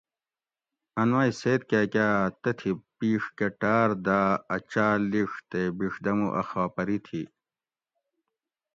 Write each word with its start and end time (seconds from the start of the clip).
ان 0.99 1.07
مئ 1.15 1.31
سید 1.41 1.61
کاکا 1.69 2.05
اۤ 2.23 2.33
تتھی 2.41 2.71
پِیڛ 2.97 3.23
کہ 3.37 3.47
ٹاۤر 3.59 3.89
داۤ 4.05 4.31
اَ 4.55 4.57
چاۤل 4.71 4.99
لِڄ 5.11 5.31
تے 5.49 5.61
بِڛدمو 5.77 6.27
اۤ 6.39 6.45
خاپری 6.49 6.97
تھی 7.05 7.21